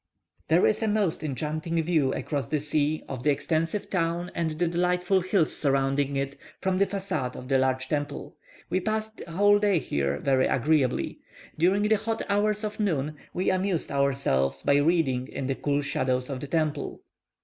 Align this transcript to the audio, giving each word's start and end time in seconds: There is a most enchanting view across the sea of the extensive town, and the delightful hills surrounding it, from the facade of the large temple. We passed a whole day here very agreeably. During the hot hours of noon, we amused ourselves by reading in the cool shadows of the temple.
There 0.47 0.65
is 0.65 0.81
a 0.81 0.87
most 0.87 1.23
enchanting 1.23 1.79
view 1.83 2.11
across 2.11 2.47
the 2.47 2.59
sea 2.59 3.03
of 3.07 3.21
the 3.21 3.29
extensive 3.29 3.87
town, 3.87 4.31
and 4.33 4.49
the 4.49 4.67
delightful 4.67 5.21
hills 5.21 5.55
surrounding 5.55 6.15
it, 6.15 6.37
from 6.59 6.79
the 6.79 6.87
facade 6.87 7.35
of 7.35 7.47
the 7.49 7.59
large 7.59 7.87
temple. 7.87 8.35
We 8.67 8.79
passed 8.79 9.21
a 9.27 9.33
whole 9.33 9.59
day 9.59 9.77
here 9.77 10.17
very 10.17 10.47
agreeably. 10.47 11.19
During 11.55 11.83
the 11.83 11.97
hot 11.97 12.23
hours 12.29 12.63
of 12.63 12.79
noon, 12.79 13.15
we 13.31 13.51
amused 13.51 13.91
ourselves 13.91 14.63
by 14.63 14.77
reading 14.77 15.27
in 15.27 15.45
the 15.45 15.53
cool 15.53 15.83
shadows 15.83 16.31
of 16.31 16.39
the 16.39 16.47
temple. 16.47 17.03